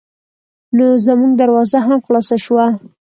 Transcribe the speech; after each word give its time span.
نو 0.75 0.85
زمونږ 1.05 1.33
دروازه 1.41 1.77
هم 1.87 1.97
خلاصه 2.05 2.35
شوه. 2.45 2.65